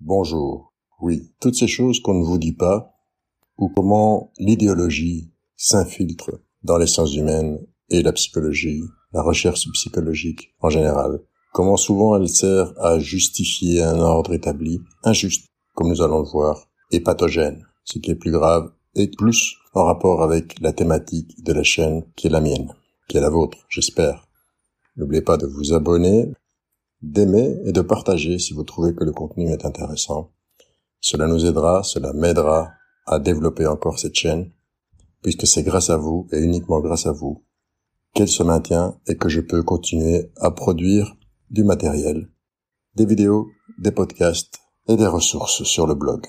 [0.00, 0.72] bonjour.
[1.00, 2.94] Oui, toutes ces choses qu'on ne vous dit pas,
[3.56, 6.30] ou comment l'idéologie s'infiltre
[6.62, 7.58] dans les sciences humaines
[7.90, 8.82] et la psychologie,
[9.12, 11.20] la recherche psychologique en général.
[11.52, 16.68] Comment souvent elle sert à justifier un ordre établi, injuste, comme nous allons le voir,
[16.90, 21.52] et pathogène, ce qui est plus grave, et plus en rapport avec la thématique de
[21.52, 22.74] la chaîne qui est la mienne,
[23.08, 24.26] qui est la vôtre, j'espère.
[24.96, 26.32] N'oubliez pas de vous abonner,
[27.02, 30.32] d'aimer et de partager si vous trouvez que le contenu est intéressant.
[31.00, 32.70] Cela nous aidera, cela m'aidera
[33.06, 34.50] à développer encore cette chaîne,
[35.22, 37.44] puisque c'est grâce à vous et uniquement grâce à vous
[38.14, 41.16] qu'elle se maintient et que je peux continuer à produire
[41.50, 42.28] du matériel,
[42.96, 43.46] des vidéos,
[43.78, 44.58] des podcasts
[44.88, 46.26] et des ressources sur le blog.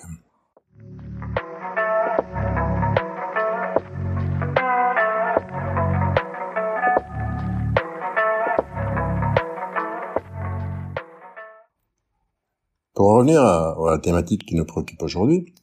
[13.09, 15.55] Pour revenir à, la thématique qui nous préoccupe aujourd'hui,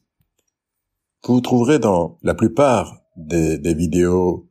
[1.25, 4.49] vous trouverez dans la plupart des, vidéos,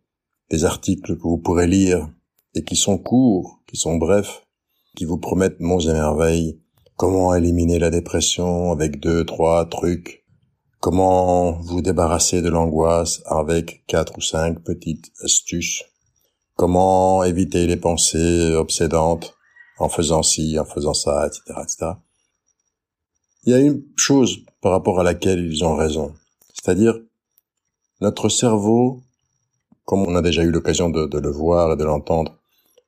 [0.48, 2.08] des articles que vous pourrez lire
[2.54, 4.46] et qui sont courts, qui sont brefs,
[4.96, 6.58] qui vous promettent monts et merveilles,
[6.96, 10.24] comment éliminer la dépression avec deux, trois trucs,
[10.80, 15.84] comment vous débarrasser de l'angoisse avec quatre ou cinq petites astuces,
[16.54, 19.36] comment éviter les pensées obsédantes
[19.78, 22.05] en faisant ci, en faisant ça, etc., etc.
[23.46, 26.12] Il y a une chose par rapport à laquelle ils ont raison.
[26.52, 26.98] C'est-à-dire,
[28.00, 29.04] notre cerveau,
[29.84, 32.36] comme on a déjà eu l'occasion de, le voir et de l'entendre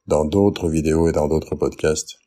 [0.09, 2.19] dans d'autres vidéos et dans d'autres podcasts,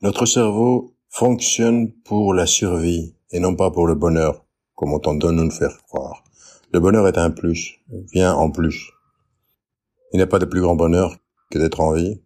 [0.00, 5.18] notre cerveau fonctionne pour la survie et non pas pour le bonheur, comme on tente
[5.18, 6.24] de nous le faire croire.
[6.72, 7.80] Le bonheur est un plus,
[8.14, 8.92] vient en plus.
[10.14, 11.18] Il n'y a pas de plus grand bonheur
[11.50, 12.22] que d'être en vie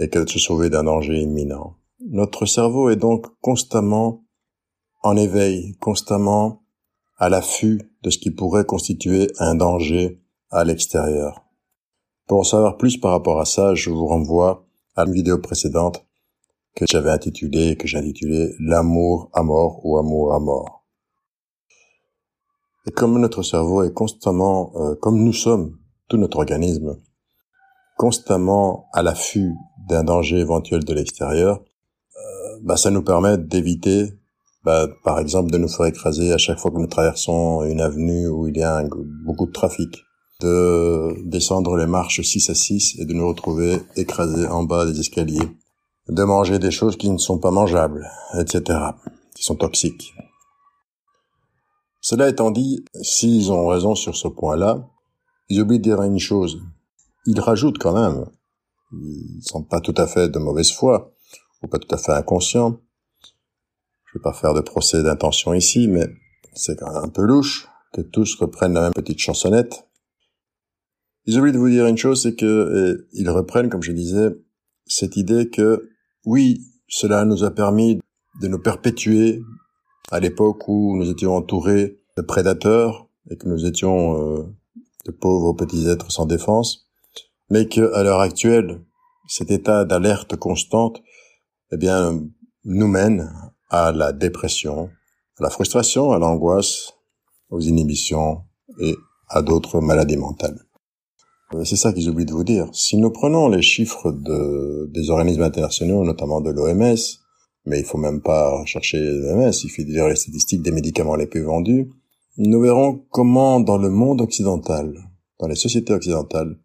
[0.00, 1.76] et que de se sauver d'un danger imminent.
[2.00, 4.26] Notre cerveau est donc constamment
[5.02, 6.62] en éveil, constamment
[7.16, 11.46] à l'affût de ce qui pourrait constituer un danger à l'extérieur.
[12.26, 16.06] Pour en savoir plus par rapport à ça, je vous renvoie à une vidéo précédente
[16.74, 20.84] que j'avais intitulée, que j'ai intitulée L'amour à mort ou amour à mort.
[22.86, 25.78] Et comme notre cerveau est constamment, euh, comme nous sommes,
[26.08, 27.00] tout notre organisme,
[27.96, 29.54] constamment à l'affût
[29.88, 31.64] d'un danger éventuel de l'extérieur,
[32.62, 34.12] bah, ça nous permet d'éviter,
[34.64, 38.28] bah, par exemple, de nous faire écraser à chaque fois que nous traversons une avenue
[38.28, 38.84] où il y a
[39.24, 40.04] beaucoup de trafic,
[40.40, 44.98] de descendre les marches 6 à 6 et de nous retrouver écrasés en bas des
[45.00, 45.48] escaliers,
[46.08, 48.06] de manger des choses qui ne sont pas mangeables,
[48.38, 48.80] etc.,
[49.34, 50.14] qui sont toxiques.
[52.00, 54.86] Cela étant dit, s'ils ont raison sur ce point-là,
[55.48, 56.60] ils oublient de dire une chose.
[57.26, 58.26] Ils rajoutent quand même.
[58.92, 61.15] Ils sont pas tout à fait de mauvaise foi
[61.62, 62.80] ou pas tout à fait inconscient.
[64.06, 66.06] Je vais pas faire de procès d'intention ici, mais
[66.54, 69.86] c'est quand même un peu louche que tous reprennent la même petite chansonnette.
[71.24, 74.28] Ils oublient de vous dire une chose, c'est que ils reprennent, comme je disais,
[74.86, 75.90] cette idée que
[76.24, 78.00] oui, cela nous a permis
[78.40, 79.42] de nous perpétuer
[80.10, 84.42] à l'époque où nous étions entourés de prédateurs et que nous étions euh,
[85.04, 86.88] de pauvres petits êtres sans défense,
[87.50, 88.84] mais que à l'heure actuelle,
[89.28, 91.02] cet état d'alerte constante
[91.72, 92.20] eh bien,
[92.64, 93.30] nous mène
[93.70, 94.90] à la dépression,
[95.38, 96.94] à la frustration, à l'angoisse,
[97.50, 98.42] aux inhibitions
[98.80, 98.96] et
[99.28, 100.60] à d'autres maladies mentales.
[101.54, 102.68] Euh, c'est ça qu'ils oublient de vous dire.
[102.72, 106.96] Si nous prenons les chiffres de, des organismes internationaux, notamment de l'OMS,
[107.64, 111.16] mais il faut même pas chercher l'OMS, il suffit de lire les statistiques des médicaments
[111.16, 111.90] les plus vendus,
[112.38, 114.94] nous verrons comment dans le monde occidental,
[115.40, 116.58] dans les sociétés occidentales,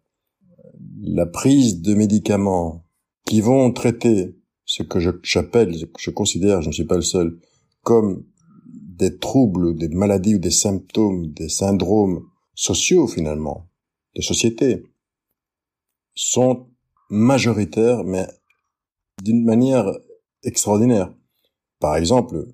[1.00, 2.84] la prise de médicaments
[3.26, 4.36] qui vont traiter
[4.74, 7.38] ce que j'appelle, je considère, je ne suis pas le seul,
[7.82, 8.24] comme
[8.64, 13.68] des troubles, des maladies ou des symptômes, des syndromes sociaux finalement,
[14.16, 14.82] de société,
[16.14, 16.68] sont
[17.10, 18.26] majoritaires, mais
[19.22, 19.92] d'une manière
[20.42, 21.12] extraordinaire.
[21.78, 22.46] Par exemple,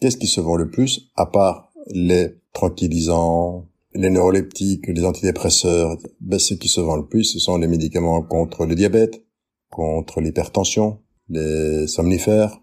[0.00, 5.96] qu'est-ce qui se vend le plus, à part les tranquillisants, les neuroleptiques, les antidépresseurs?
[6.20, 9.24] Ben, Ce qui se vend le plus, ce sont les médicaments contre le diabète,
[9.70, 12.60] contre l'hypertension, les somnifères.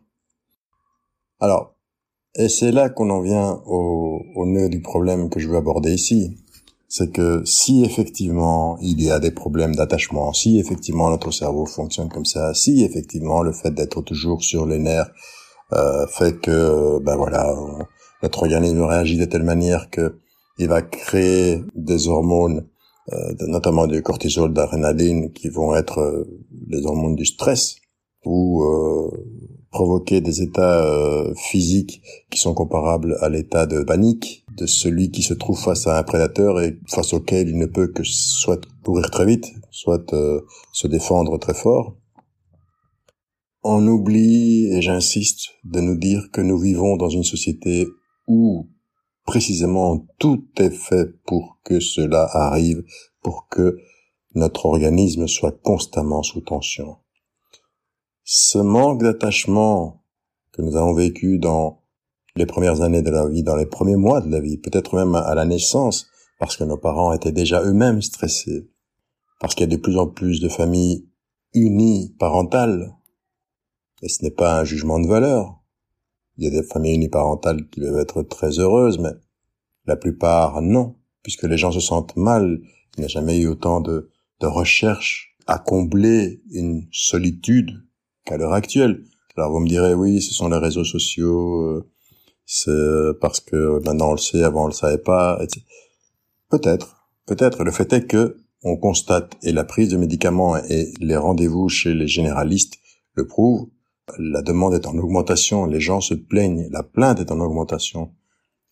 [1.39, 1.75] Alors,
[2.35, 5.93] et c'est là qu'on en vient au, au nœud du problème que je veux aborder
[5.93, 6.37] ici.
[6.87, 12.09] C'est que si effectivement il y a des problèmes d'attachement, si effectivement notre cerveau fonctionne
[12.09, 15.11] comme ça, si effectivement le fait d'être toujours sur les nerfs
[15.73, 17.55] euh, fait que ben voilà
[18.23, 20.19] notre organisme réagit de telle manière que
[20.57, 22.67] il va créer des hormones,
[23.11, 27.77] euh, notamment du cortisol, d'adrénaline, qui vont être euh, les hormones du stress,
[28.25, 29.09] ou euh,
[29.71, 35.23] provoquer des états euh, physiques qui sont comparables à l'état de panique de celui qui
[35.23, 39.09] se trouve face à un prédateur et face auquel il ne peut que soit courir
[39.09, 40.41] très vite, soit euh,
[40.73, 41.95] se défendre très fort.
[43.63, 47.87] On oublie, et j'insiste, de nous dire que nous vivons dans une société
[48.27, 48.67] où
[49.25, 52.83] précisément tout est fait pour que cela arrive,
[53.21, 53.77] pour que
[54.33, 56.97] notre organisme soit constamment sous tension.
[58.33, 60.05] Ce manque d'attachement
[60.53, 61.81] que nous avons vécu dans
[62.37, 65.15] les premières années de la vie, dans les premiers mois de la vie, peut-être même
[65.15, 66.07] à la naissance,
[66.39, 68.69] parce que nos parents étaient déjà eux-mêmes stressés,
[69.41, 71.09] parce qu'il y a de plus en plus de familles
[71.53, 72.95] unies parentales,
[74.01, 75.59] et ce n'est pas un jugement de valeur.
[76.37, 79.11] Il y a des familles uniparentales qui peuvent être très heureuses, mais
[79.87, 82.61] la plupart non, puisque les gens se sentent mal.
[82.95, 87.71] Il n'y a jamais eu autant de, de recherches à combler une solitude
[88.25, 89.03] qu'à l'heure actuelle.
[89.37, 91.89] Alors vous me direz oui, ce sont les réseaux sociaux, euh,
[92.45, 95.39] c'est parce que maintenant on le sait, avant on le savait pas.
[96.49, 97.63] Peut-être, peut-être.
[97.63, 101.93] Le fait est que on constate et la prise de médicaments et les rendez-vous chez
[101.93, 102.75] les généralistes
[103.13, 103.69] le prouvent.
[104.19, 108.13] La demande est en augmentation, les gens se plaignent, la plainte est en augmentation.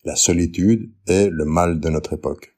[0.04, 2.56] La solitude est le mal de notre époque.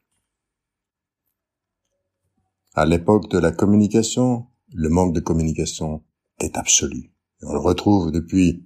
[2.75, 6.03] À l'époque de la communication, le manque de communication
[6.43, 7.13] est absolu.
[7.43, 8.65] on le retrouve depuis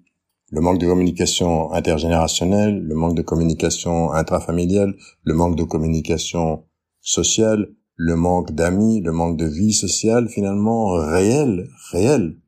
[0.50, 4.94] le manque de communication intergénérationnelle, le manque de communication intrafamiliale,
[5.24, 6.64] le manque de communication
[7.00, 12.38] sociale, le manque d'amis, le manque de vie sociale finalement réel, réel.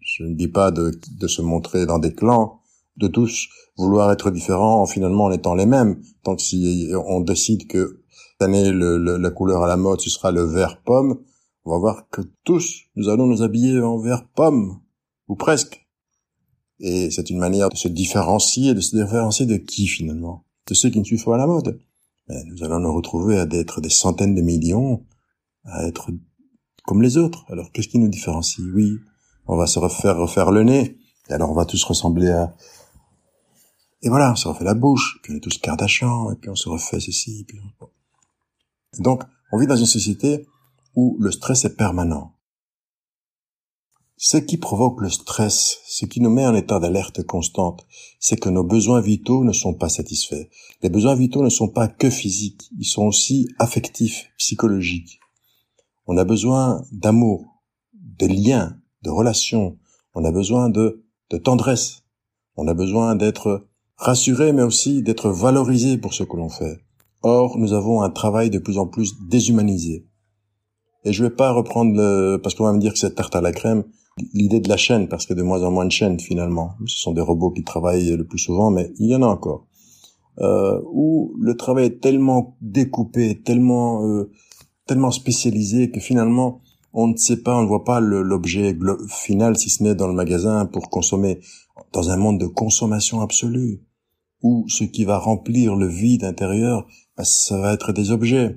[0.00, 0.92] Je ne dis pas de,
[1.26, 2.60] se montrer dans des clans,
[2.96, 6.00] de tous vouloir être différents finalement en étant les mêmes.
[6.22, 10.30] Tant que si on décide que cette année la couleur à la mode ce sera
[10.30, 11.18] le vert pomme,
[11.66, 14.80] on va voir que tous nous allons nous habiller en vert pomme
[15.28, 15.86] ou presque.
[16.78, 20.44] Et c'est une manière de se différencier, de se différencier de qui finalement?
[20.68, 21.80] De ceux qui ne suivent pas la mode.
[22.28, 25.04] Mais nous allons nous retrouver à être des centaines de millions,
[25.64, 26.10] à être
[26.84, 27.44] comme les autres.
[27.48, 28.64] Alors qu'est-ce qui nous différencie?
[28.74, 28.98] Oui,
[29.46, 30.98] on va se refaire refaire le nez,
[31.28, 32.54] et alors on va tous ressembler à...
[34.02, 36.54] Et voilà, on se refait la bouche, puis on est tous Kardashian, et puis on
[36.54, 37.58] se refait ceci, et puis...
[38.98, 39.22] Donc,
[39.52, 40.46] on vit dans une société
[40.96, 42.32] où le stress est permanent.
[44.18, 47.86] Ce qui provoque le stress, ce qui nous met en état d'alerte constante,
[48.18, 50.48] c'est que nos besoins vitaux ne sont pas satisfaits.
[50.82, 55.20] Les besoins vitaux ne sont pas que physiques, ils sont aussi affectifs, psychologiques.
[56.06, 57.62] On a besoin d'amour,
[57.92, 59.76] de liens, de relations.
[60.14, 61.04] On a besoin de,
[61.44, 62.04] tendresse.
[62.56, 66.78] On a besoin d'être rassuré, mais aussi d'être valorisé pour ce que l'on fait.
[67.22, 70.06] Or, nous avons un travail de plus en plus déshumanisé.
[71.06, 73.40] Et je vais pas reprendre le, parce qu'on va me dire que c'est tarte à
[73.40, 73.84] la crème,
[74.34, 76.72] l'idée de la chaîne, parce qu'il y a de moins en moins de chaînes finalement.
[76.86, 79.66] Ce sont des robots qui travaillent le plus souvent, mais il y en a encore.
[80.40, 84.30] Euh, où le travail est tellement découpé, tellement euh,
[84.86, 86.60] tellement spécialisé que finalement
[86.92, 88.76] on ne sait pas, on ne voit pas l'objet
[89.08, 91.40] final si ce n'est dans le magasin pour consommer
[91.92, 93.82] dans un monde de consommation absolue
[94.42, 96.86] où ce qui va remplir le vide intérieur,
[97.16, 98.56] bah, ça va être des objets.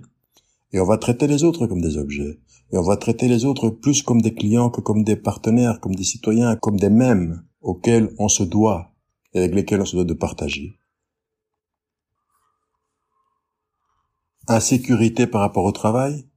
[0.72, 2.40] Et on va traiter les autres comme des objets.
[2.72, 5.96] Et on va traiter les autres plus comme des clients que comme des partenaires, comme
[5.96, 8.92] des citoyens, comme des mêmes auxquels on se doit
[9.34, 10.78] et avec lesquels on se doit de partager.
[14.48, 16.28] Insécurité par rapport au travail,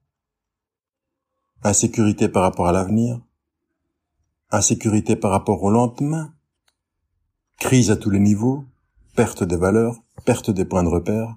[1.63, 3.21] insécurité par rapport à l'avenir,
[4.51, 6.35] insécurité par rapport au lendemain,
[7.59, 8.65] crise à tous les niveaux,
[9.17, 11.37] perte des valeurs, perte des points de repère,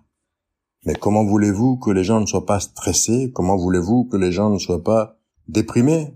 [0.85, 3.31] mais comment voulez-vous que les gens ne soient pas stressés?
[3.33, 6.15] Comment voulez-vous que les gens ne soient pas déprimés?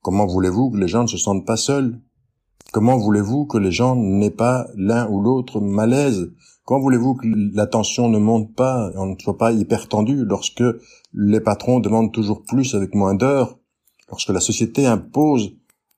[0.00, 2.00] Comment voulez-vous que les gens ne se sentent pas seuls?
[2.72, 6.30] Comment voulez-vous que les gens n'aient pas l'un ou l'autre malaise?
[6.64, 10.64] Comment voulez-vous que la tension ne monte pas, on ne soit pas hyper tendu lorsque
[11.12, 13.58] les patrons demandent toujours plus avec moins d'heures,
[14.08, 15.56] lorsque la société impose,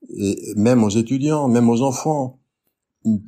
[0.08, 2.38] et même aux étudiants, même aux enfants,
[3.04, 3.22] une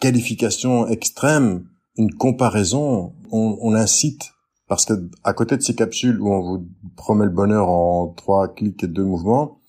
[0.00, 1.64] qualification extrême
[1.96, 4.32] une comparaison, on, on, incite
[4.68, 4.94] parce que
[5.24, 8.88] à côté de ces capsules où on vous promet le bonheur en trois clics et
[8.88, 9.60] deux mouvements,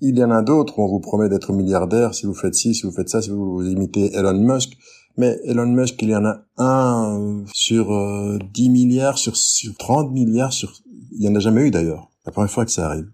[0.00, 2.74] il y en a d'autres où on vous promet d'être milliardaire si vous faites ci,
[2.74, 4.76] si vous faites ça, si vous, imitez Elon Musk.
[5.16, 10.12] Mais Elon Musk, il y en a un sur 10 euh, milliards, sur, sur 30
[10.12, 10.72] milliards, sur...
[11.12, 12.10] il y en a jamais eu d'ailleurs.
[12.26, 13.08] La première fois que ça arrive.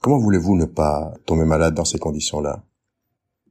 [0.00, 2.64] Comment voulez-vous ne pas tomber malade dans ces conditions-là?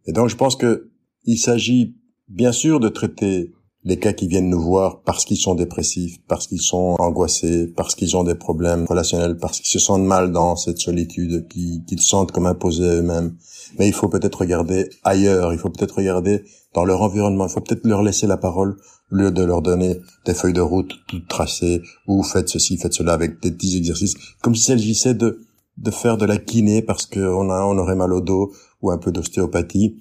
[0.06, 0.92] Et donc je pense que
[1.24, 1.96] il s'agit
[2.28, 3.54] bien sûr de traiter
[3.84, 7.96] les cas qui viennent nous voir parce qu'ils sont dépressifs, parce qu'ils sont angoissés, parce
[7.96, 12.32] qu'ils ont des problèmes relationnels, parce qu'ils se sentent mal dans cette solitude, qu'ils sentent
[12.32, 13.36] comme imposés à eux-mêmes.
[13.80, 17.62] Mais il faut peut-être regarder ailleurs, il faut peut-être regarder dans leur environnement, il faut
[17.62, 18.78] peut-être leur laisser la parole
[19.12, 22.94] au lieu de leur donner des feuilles de route toutes tracées, ou faites ceci, faites
[22.94, 25.42] cela avec des petits exercices, comme s'il s'agissait de,
[25.78, 28.98] de faire de la kiné parce qu'on a, on aurait mal au dos, ou un
[29.00, 29.98] peu d'ostéopathie.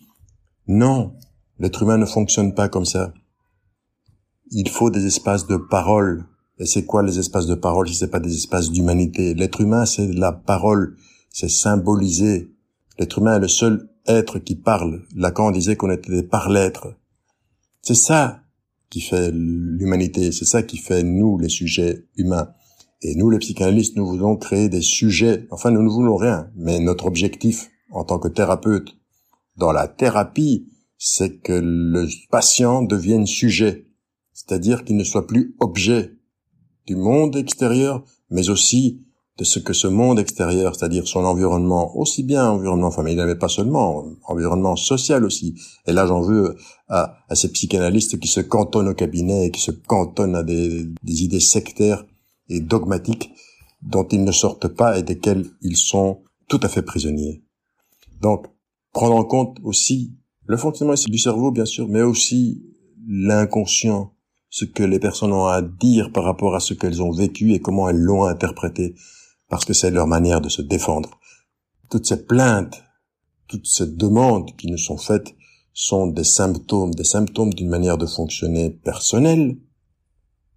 [0.69, 1.13] Non,
[1.59, 3.13] l'être humain ne fonctionne pas comme ça
[4.51, 6.27] il faut des espaces de parole.
[6.59, 9.35] Et c'est quoi les espaces de parole si c'est pas des espaces d'humanité?
[9.35, 10.97] L'être humain, c'est la parole,
[11.31, 12.53] c'est symboliser.
[12.99, 15.03] L'être humain est le seul être qui parle.
[15.15, 16.95] Lacan disait qu'on était des par-l'être.
[17.83, 18.43] C'est ça
[18.91, 22.51] qui fait l'humanité, c'est ça qui fait nous les sujets humains.
[23.03, 25.47] Et nous, les psychanalystes, nous voulons créer des sujets.
[25.51, 28.97] Enfin, nous ne voulons rien, mais notre objectif en tant que thérapeute
[29.57, 30.67] dans la thérapie,
[30.99, 33.87] c'est que le patient devienne sujet
[34.41, 36.13] c'est-à-dire qu'il ne soit plus objet
[36.87, 39.03] du monde extérieur, mais aussi
[39.37, 43.49] de ce que ce monde extérieur, c'est-à-dire son environnement, aussi bien environnement familial, mais pas
[43.49, 45.55] seulement, environnement social aussi.
[45.87, 46.57] Et là, j'en veux
[46.89, 51.23] à, ces psychanalystes qui se cantonnent au cabinet et qui se cantonnent à des, des
[51.23, 52.05] idées sectaires
[52.49, 53.31] et dogmatiques
[53.83, 57.43] dont ils ne sortent pas et desquelles ils sont tout à fait prisonniers.
[58.21, 58.47] Donc,
[58.93, 60.15] prendre en compte aussi
[60.47, 62.63] le fonctionnement du cerveau, bien sûr, mais aussi
[63.07, 64.13] l'inconscient,
[64.51, 67.61] ce que les personnes ont à dire par rapport à ce qu'elles ont vécu et
[67.61, 68.95] comment elles l'ont interprété,
[69.49, 71.19] parce que c'est leur manière de se défendre.
[71.89, 72.83] Toutes ces plaintes,
[73.47, 75.35] toutes ces demandes qui nous sont faites
[75.73, 79.57] sont des symptômes, des symptômes d'une manière de fonctionner personnelle,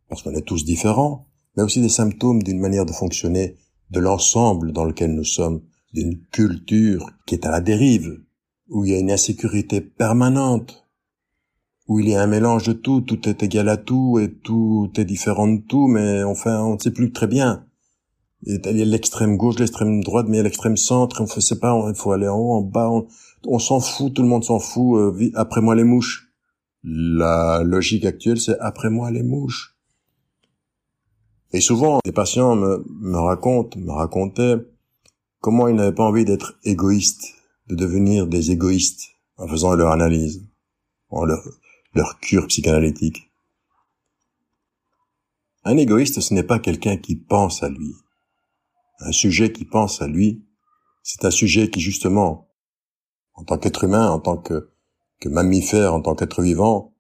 [0.10, 3.58] parce qu'on est tous différents, mais aussi des symptômes d'une manière de fonctionner
[3.92, 5.62] de l'ensemble dans lequel nous sommes,
[5.94, 8.24] d'une culture qui est à la dérive,
[8.70, 10.83] où il y a une insécurité permanente,
[11.88, 14.92] où il y a un mélange de tout, tout est égal à tout et tout
[14.96, 17.66] est différent de tout, mais enfin on ne sait plus très bien.
[18.44, 21.42] il y a l'extrême gauche, l'extrême droite, mais il y a l'extrême centre, on ne
[21.42, 22.90] sait pas, il faut aller en haut, en bas,
[23.46, 26.30] on, s'en fout, tout le monde s'en fout, euh, après moi les mouches.
[26.86, 29.78] La logique actuelle, c'est après moi les mouches.
[31.54, 34.58] Et souvent, les patients me, me racontent, me racontaient
[35.40, 37.36] comment ils n'avaient pas envie d'être égoïstes,
[37.68, 40.46] de devenir des égoïstes en faisant leur analyse,
[41.10, 41.42] en leur,
[41.94, 43.32] leur cure psychanalytique.
[45.64, 47.94] Un égoïste, ce n'est pas quelqu'un qui pense à lui.
[49.00, 50.44] Un sujet qui pense à lui,
[51.04, 52.50] c'est un sujet qui, justement,
[53.34, 54.70] en tant qu'être humain, en tant que,
[55.26, 56.94] mammifère, en tant qu'être vivant,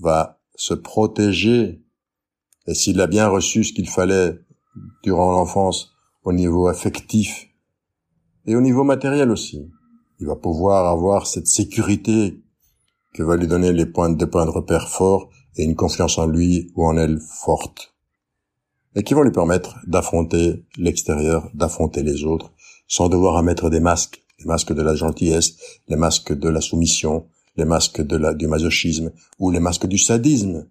[0.00, 1.80] va se protéger.
[2.66, 4.40] Et s'il a bien reçu ce qu'il fallait
[5.04, 5.92] durant l'enfance
[6.24, 7.48] au niveau affectif
[8.46, 9.70] et au niveau matériel aussi,
[10.20, 12.42] il va pouvoir avoir cette sécurité
[13.12, 16.70] que va lui donner les points, de de repère forts et une confiance en lui
[16.74, 17.94] ou en elle forte.
[18.94, 22.52] Et qui vont lui permettre d'affronter l'extérieur, d'affronter les autres,
[22.86, 25.56] sans devoir à mettre des masques, les masques de la gentillesse,
[25.88, 30.68] les masques de la soumission, les masques du masochisme, ou les masques du sadisme,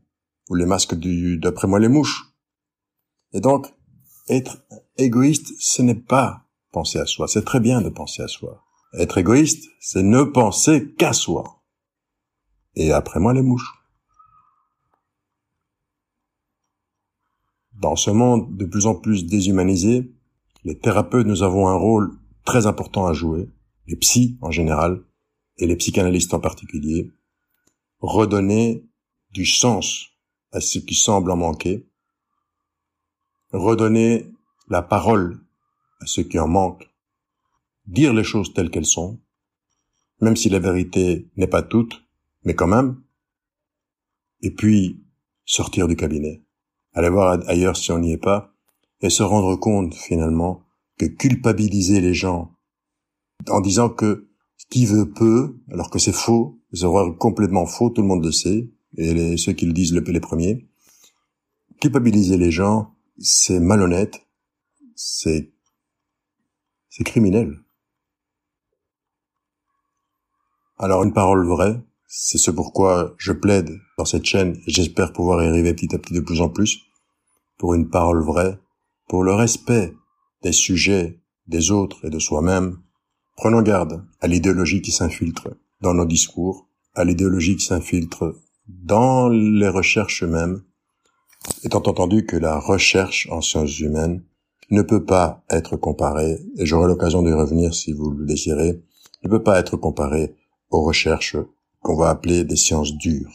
[0.50, 2.34] ou les masques du, d'après moi les mouches.
[3.34, 3.68] Et donc,
[4.30, 4.58] être
[4.98, 7.28] égoïste, ce n'est pas penser à soi.
[7.28, 8.64] C'est très bien de penser à soi.
[8.94, 11.57] Être égoïste, c'est ne penser qu'à soi
[12.78, 13.74] et après moi les mouches.
[17.74, 20.12] Dans ce monde de plus en plus déshumanisé,
[20.64, 22.12] les thérapeutes, nous avons un rôle
[22.46, 23.50] très important à jouer,
[23.88, 25.04] les psys en général,
[25.58, 27.12] et les psychanalystes en particulier,
[28.00, 28.86] redonner
[29.32, 30.10] du sens
[30.52, 31.88] à ce qui semble en manquer,
[33.52, 34.32] redonner
[34.68, 35.40] la parole
[36.00, 36.88] à ceux qui en manquent,
[37.88, 39.20] dire les choses telles qu'elles sont,
[40.22, 42.07] même si la vérité n'est pas toute,
[42.44, 43.02] mais quand même.
[44.42, 45.04] Et puis,
[45.46, 46.44] sortir du cabinet,
[46.94, 48.54] aller voir ailleurs si on n'y est pas,
[49.02, 50.64] et se rendre compte finalement
[50.98, 52.56] que culpabiliser les gens
[53.50, 54.30] en disant que
[54.70, 56.88] qui veut peut, alors que c'est faux, c'est
[57.20, 60.68] complètement faux, tout le monde le sait, et ceux qui le disent le, les premiers,
[61.80, 64.28] culpabiliser les gens, c'est malhonnête,
[64.96, 65.54] c'est
[66.90, 67.60] c'est criminel.
[70.80, 75.44] Alors une parole vraie, c'est ce pourquoi je plaide dans cette chaîne et j'espère pouvoir
[75.44, 76.80] y arriver petit à petit de plus en plus
[77.58, 78.58] pour une parole vraie,
[79.10, 79.94] pour le respect
[80.42, 82.78] des sujets, des autres et de soi-même.
[83.36, 85.50] Prenons garde à l'idéologie qui s'infiltre
[85.82, 88.36] dans nos discours, à l'idéologie qui s'infiltre
[88.68, 90.64] dans les recherches mêmes,
[91.64, 94.24] étant entendu que la recherche en sciences humaines
[94.70, 98.82] ne peut pas être comparée, et j'aurai l'occasion d'y revenir si vous le désirez,
[99.24, 100.36] ne peut pas être comparée
[100.70, 101.38] aux recherches
[101.88, 103.34] qu'on va appeler des sciences dures.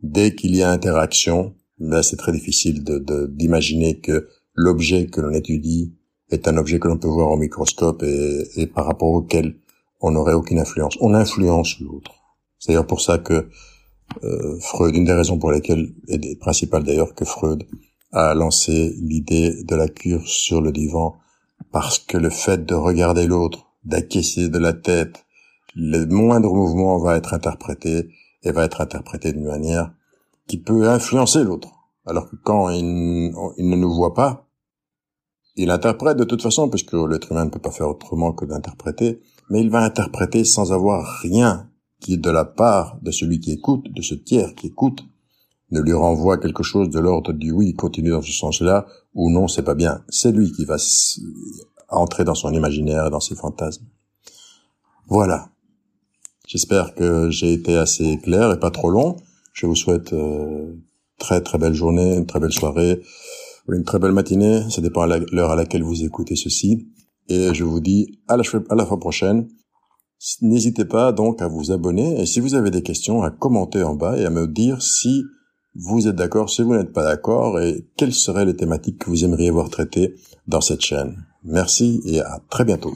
[0.00, 5.94] Dès qu'il y a interaction, ben c'est très difficile d'imaginer que l'objet que l'on étudie
[6.30, 9.56] est un objet que l'on peut voir au microscope et, par rapport auquel
[10.00, 10.98] on n'aurait aucune influence.
[11.00, 12.10] On influence l'autre.
[12.58, 13.48] C'est d'ailleurs pour ça que
[14.24, 17.64] euh, Freud, une des raisons pour lesquelles, et des principales d'ailleurs, que Freud
[18.10, 21.14] a lancé l'idée de la cure sur le divan,
[21.70, 25.23] parce que le fait de regarder l'autre, d'acquiescer de la tête,
[25.74, 28.10] le moindre mouvement va être interprété
[28.42, 29.92] et va être interprété d'une manière
[30.46, 31.70] qui peut influencer l'autre.
[32.06, 34.48] Alors que quand il, ne nous voit pas,
[35.56, 39.20] il interprète de toute façon, puisque l'être humain ne peut pas faire autrement que d'interpréter,
[39.50, 43.90] mais il va interpréter sans avoir rien qui, de la part de celui qui écoute,
[43.90, 45.02] de ce tiers qui écoute,
[45.70, 49.48] ne lui renvoie quelque chose de l'ordre du oui, continue dans ce sens-là, ou non,
[49.48, 50.04] c'est pas bien.
[50.08, 50.76] C'est lui qui va
[51.88, 53.86] entrer dans son imaginaire et dans ses fantasmes.
[55.08, 55.48] Voilà.
[56.46, 59.16] J'espère que j'ai été assez clair et pas trop long.
[59.52, 60.74] Je vous souhaite euh,
[61.18, 63.00] très très belle journée, une très belle soirée,
[63.68, 64.62] une très belle matinée.
[64.70, 66.86] Ça dépend à l'heure à laquelle vous écoutez ceci.
[67.28, 69.48] Et je vous dis à la, à la fois prochaine.
[70.42, 73.94] N'hésitez pas donc à vous abonner et si vous avez des questions, à commenter en
[73.94, 75.22] bas et à me dire si
[75.74, 79.24] vous êtes d'accord, si vous n'êtes pas d'accord et quelles seraient les thématiques que vous
[79.24, 80.14] aimeriez voir traitées
[80.46, 81.26] dans cette chaîne.
[81.42, 82.94] Merci et à très bientôt.